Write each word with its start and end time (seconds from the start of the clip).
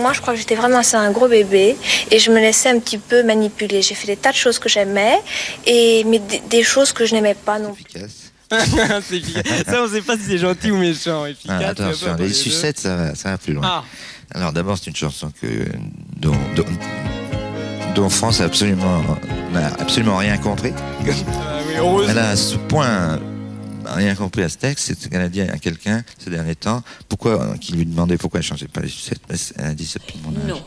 Moi, 0.00 0.12
je 0.12 0.20
crois 0.20 0.32
que 0.34 0.38
j'étais 0.40 0.54
vraiment 0.54 0.78
assez 0.78 0.96
un 0.96 1.10
gros 1.10 1.28
bébé 1.28 1.76
et 2.10 2.18
je 2.18 2.30
me 2.30 2.38
laissais 2.40 2.70
un 2.70 2.78
petit 2.78 2.98
peu 2.98 3.22
manipuler. 3.22 3.82
J'ai 3.82 3.94
fait 3.94 4.06
des 4.06 4.16
tas 4.16 4.32
de 4.32 4.36
choses 4.36 4.58
que 4.58 4.68
j'aimais 4.68 5.20
et 5.66 6.04
mais 6.04 6.18
des, 6.18 6.40
des 6.48 6.62
choses 6.62 6.92
que 6.92 7.04
je 7.04 7.14
n'aimais 7.14 7.34
pas 7.34 7.58
non 7.58 7.74
plus. 7.74 7.84
Efficace. 7.84 8.32
C'est 9.08 9.16
efficace. 9.18 9.64
Ça, 9.66 9.82
on 9.84 9.88
sait 9.88 10.00
pas 10.02 10.16
si 10.16 10.24
c'est 10.24 10.38
gentil 10.38 10.72
ou 10.72 10.76
méchant. 10.76 11.22
Ah, 11.24 11.30
Efficace. 11.30 11.62
attention, 11.62 12.06
pas, 12.08 12.16
pas 12.16 12.22
les 12.24 12.32
sucettes, 12.32 12.80
ça 12.80 12.96
va, 12.96 13.14
ça 13.14 13.30
va 13.30 13.38
plus 13.38 13.52
loin. 13.52 13.62
Ah, 13.64 13.84
Alors 14.34 14.52
d'abord, 14.52 14.76
c'est 14.76 14.90
une 14.90 14.96
chanson 14.96 15.30
que, 15.40 15.46
dont, 16.16 16.34
dont, 16.56 16.64
dont 17.94 18.08
France 18.08 18.40
a 18.40 18.44
absolument, 18.44 19.04
n'a 19.52 19.68
absolument 19.78 20.16
rien 20.16 20.36
compris. 20.36 20.72
ah 20.76 21.58
oui, 21.68 21.74
heureusement. 21.78 22.10
Elle 22.10 22.18
a 22.18 22.30
à 22.30 22.36
ce 22.36 22.56
point 22.56 23.20
rien 23.94 24.14
compris 24.14 24.42
à 24.42 24.48
ce 24.48 24.58
texte, 24.58 24.94
c'est 24.98 25.10
qu'elle 25.10 25.20
a 25.20 25.28
dit 25.28 25.40
à 25.40 25.58
quelqu'un 25.58 26.02
ces 26.18 26.30
derniers 26.30 26.56
temps, 26.56 26.82
pourquoi, 27.08 27.56
qui 27.58 27.72
lui 27.72 27.86
demandait 27.86 28.16
pourquoi 28.16 28.40
elle 28.40 28.46
changeait 28.46 28.68
pas 28.68 28.80
les 28.80 28.88
sucettes? 28.88 29.20
Elle 29.56 29.64
a 29.64 29.74
dit 29.74 29.86
c'est 29.86 30.00
mon 30.22 30.30
âge. 30.30 30.46
Non. 30.46 30.62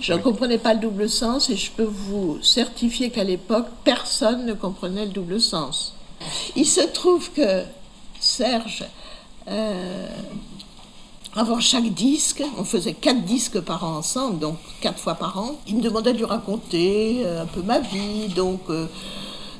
Je 0.00 0.12
ne 0.12 0.18
comprenais 0.18 0.58
pas 0.58 0.74
le 0.74 0.80
double 0.80 1.08
sens 1.08 1.50
et 1.50 1.56
je 1.56 1.70
peux 1.70 1.84
vous 1.84 2.38
certifier 2.42 3.10
qu'à 3.10 3.24
l'époque, 3.24 3.66
personne 3.84 4.44
ne 4.46 4.52
comprenait 4.52 5.06
le 5.06 5.12
double 5.12 5.40
sens. 5.40 5.94
Il 6.56 6.66
se 6.66 6.80
trouve 6.80 7.30
que 7.32 7.62
Serge, 8.20 8.84
euh, 9.48 10.06
avant 11.36 11.60
chaque 11.60 11.92
disque, 11.92 12.42
on 12.58 12.64
faisait 12.64 12.94
quatre 12.94 13.22
disques 13.24 13.60
par 13.60 13.84
an 13.84 13.96
ensemble, 13.96 14.38
donc 14.38 14.56
quatre 14.80 14.98
fois 14.98 15.14
par 15.14 15.38
an, 15.38 15.56
il 15.66 15.76
me 15.76 15.82
demandait 15.82 16.12
de 16.12 16.18
lui 16.18 16.24
raconter 16.24 17.22
euh, 17.24 17.42
un 17.42 17.46
peu 17.46 17.62
ma 17.62 17.80
vie. 17.80 18.28
Donc 18.28 18.60
euh, 18.70 18.86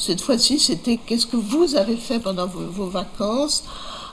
cette 0.00 0.22
fois-ci, 0.22 0.58
c'était 0.58 0.96
qu'est-ce 0.96 1.26
que 1.26 1.36
vous 1.36 1.76
avez 1.76 1.96
fait 1.96 2.20
pendant 2.20 2.46
vos, 2.46 2.86
vacances? 2.86 3.64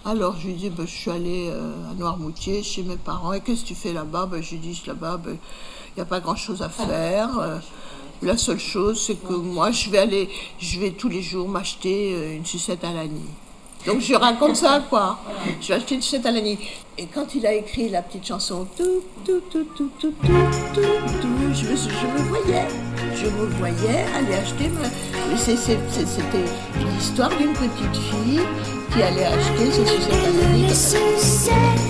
Alors 0.04 0.36
je 0.38 0.48
lui 0.48 0.54
dis, 0.54 0.70
ben, 0.70 0.86
je 0.86 0.91
suis 0.91 1.10
allée 1.10 1.50
euh, 1.50 1.91
à 1.91 1.94
Noirmoutier 1.94 2.62
chez 2.62 2.84
mes 2.84 2.98
parents. 2.98 3.32
Et 3.32 3.40
qu'est-ce 3.40 3.62
que 3.62 3.68
tu 3.68 3.76
fais 3.76 3.94
là-bas? 3.94 4.26
Ben, 4.26 4.44
Je 4.44 4.52
lui 4.52 4.58
dis, 4.58 4.84
là-bas, 4.86 5.20
il 5.26 5.38
n'y 5.96 6.02
a 6.02 6.05
pas 6.05 6.20
grand-chose 6.20 6.62
à 6.62 6.68
faire. 6.68 7.40
Euh, 7.40 7.58
la 8.21 8.38
seule 8.38 8.60
chose, 8.60 9.02
c'est 9.02 9.15
que 9.15 9.34
moi, 9.34 9.71
je 9.71 9.90
vais 9.90 9.99
aller, 9.99 10.30
je 10.60 10.77
vais 10.80 10.91
tous 10.91 11.08
les 11.08 11.21
jours 11.21 11.48
m'acheter 11.48 12.13
euh, 12.13 12.35
une 12.35 12.46
sucette 12.46 12.84
à 12.84 12.91
l'année. 12.91 13.32
Donc 13.85 14.02
je 14.02 14.13
raconte 14.13 14.58
ça, 14.58 14.84
quoi. 14.90 15.18
Je 15.62 15.70
vais 15.70 15.76
acheter 15.76 15.96
une 15.96 16.02
sucette 16.02 16.26
à 16.26 16.32
l'année. 16.32 16.60
Et 16.98 17.05
quand 17.05 17.34
il 17.34 17.48
a 17.48 17.54
écrit 17.54 17.88
la 17.88 18.02
petite 18.02 18.27
chanson, 18.27 18.68
tout, 18.76 19.04
tout, 19.24 19.41
tout, 19.49 19.63
tout, 19.76 19.90
tout, 19.99 20.13
tout, 20.21 20.34
tout, 20.74 20.82
tout, 21.21 21.54
je 21.54 22.08
me 22.08 22.27
voyais. 22.27 22.87
Je 23.28 23.32
me 23.34 23.48
voyais 23.58 24.06
aller 24.16 24.36
acheter 24.36 24.70
ma... 24.70 24.88
C'était 25.36 25.68
l'histoire 26.80 27.30
d'une 27.38 27.52
petite 27.52 27.96
fille 27.96 28.40
qui 28.94 29.02
allait 29.04 29.26
acheter 29.26 29.72
ses 29.72 29.86
sucettes 29.86 30.14
à 30.14 31.87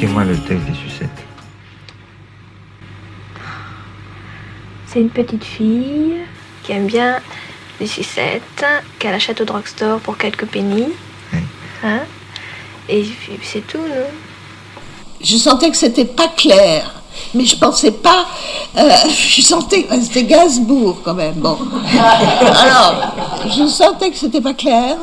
Expliquez-moi 0.00 0.24
le 0.24 0.38
texte 0.38 0.64
des 0.66 0.90
sucettes. 0.90 1.10
C'est 4.86 4.98
une 5.02 5.10
petite 5.10 5.44
fille 5.44 6.14
qui 6.62 6.72
aime 6.72 6.86
bien 6.86 7.20
les 7.78 7.86
sucettes, 7.86 8.64
qu'elle 8.98 9.12
achète 9.12 9.42
au 9.42 9.44
drugstore 9.44 10.00
pour 10.00 10.16
quelques 10.16 10.46
pennies. 10.46 10.94
Oui. 11.34 11.40
Hein? 11.84 12.00
Et 12.88 13.04
c'est 13.42 13.66
tout, 13.66 13.76
non? 13.76 14.06
Je 15.22 15.36
sentais 15.36 15.70
que 15.70 15.76
c'était 15.76 16.06
pas 16.06 16.28
clair. 16.28 16.94
Mais 17.34 17.44
je 17.44 17.58
pensais 17.58 17.92
pas. 17.92 18.24
euh, 18.78 18.88
je 19.10 19.42
sentais. 19.42 19.86
C'était 20.02 20.24
Gainsbourg 20.24 21.02
quand 21.04 21.14
même. 21.14 21.34
Bon. 21.34 21.58
Alors, 22.54 23.14
je 23.54 23.66
sentais 23.66 24.10
que 24.10 24.16
c'était 24.16 24.40
pas 24.40 24.54
clair. 24.54 24.96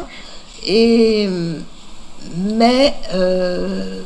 Et. 0.66 1.30
Mais. 2.36 2.96
euh, 3.14 4.02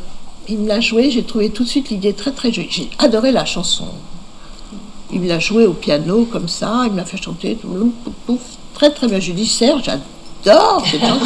il 0.50 0.59
me 0.59 0.68
l'a 0.68 0.79
joué, 0.79 1.12
j'ai 1.12 1.24
trouvé 1.24 1.50
tout 1.50 1.63
de 1.63 1.69
suite 1.69 1.90
l'idée 1.90 2.13
très 2.13 2.31
très 2.31 2.52
jolie. 2.52 2.68
J'ai 2.69 2.90
adoré 3.00 3.31
la 3.31 3.46
chanson. 3.46 3.88
Il 5.13 5.22
me 5.22 5.28
l'a 5.28 5.40
joué 5.40 5.66
au 5.66 5.74
piano 5.74 6.25
comme 6.25 6.47
ça, 6.47 6.84
il 6.85 6.91
me 6.91 6.97
l'a 6.97 7.06
fait 7.06 7.22
chanter. 7.22 7.57
Très 8.74 8.91
très 8.91 9.07
bien. 9.07 9.19
Je 9.19 9.34
dis 9.34 9.46
Serge, 9.46 9.84
j'adore 9.84 10.84
cette 10.85 11.02
chanson. 11.02 11.25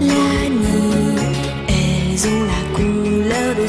Annie 0.00 0.86
la 2.24 2.76
couleur 2.76 3.54
de 3.56 3.66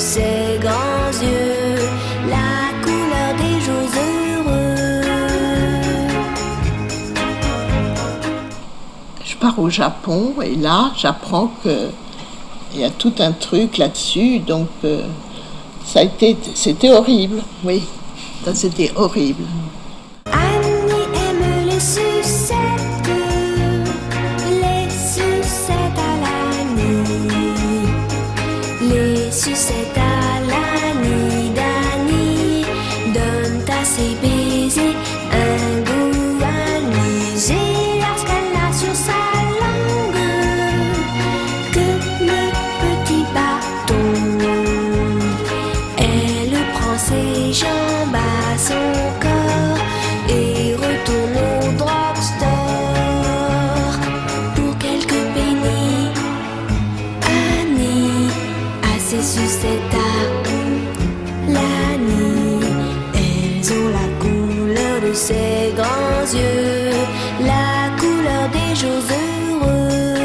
pars 9.40 9.60
au 9.60 9.70
Japon 9.70 10.34
et 10.44 10.56
là, 10.56 10.92
j'apprends 10.96 11.52
que 11.64 11.90
il 12.74 12.82
y 12.82 12.84
a 12.84 12.90
tout 12.90 13.14
un 13.20 13.32
truc 13.32 13.78
là-dessus. 13.78 14.40
Donc, 14.40 14.68
euh, 14.84 15.04
ça 15.86 16.02
a 16.02 16.04
c'était 16.54 16.90
horrible. 16.90 17.42
Oui, 17.64 17.84
ça 18.44 18.54
c'était 18.54 18.92
horrible. 18.96 19.44
A 59.18 59.22
ses 59.22 59.42
sucettes 59.42 59.94
à 59.94 59.98
l'Annie. 61.48 62.60
Elles 63.14 63.74
ont 63.74 63.90
la 63.90 64.08
couleur 64.20 65.02
de 65.08 65.14
ses 65.14 65.74
grands 65.76 66.28
yeux, 66.34 66.92
la 67.42 67.90
couleur 68.00 68.50
des 68.52 68.76
jours 68.76 69.04
heureux. 69.10 70.20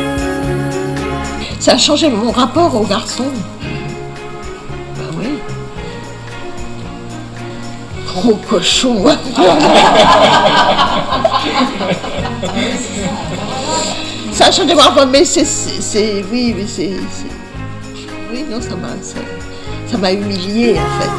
Ça 1.60 1.72
a 1.72 1.78
changé 1.78 2.10
mon 2.10 2.31
rapport 2.32 2.75
aux 2.75 2.84
garçons. 2.84 3.32
Ben 4.97 5.10
oui. 5.19 5.38
Gros 8.06 8.38
cochon. 8.48 9.04
Ça 14.32 14.47
a 14.47 14.50
changé 14.50 14.75
mon 14.75 14.81
rapport, 14.81 15.06
mais 15.06 15.25
c'est, 15.25 16.25
oui, 16.32 16.55
mais 16.56 16.66
c'est- 16.66 16.96
oui, 18.32 18.44
non, 18.50 18.61
ça 18.61 18.75
m'a, 18.76 18.88
ça, 19.02 19.99
m'a 19.99 20.12
humilié 20.12 20.76
en 20.79 21.00
fait. 21.00 21.12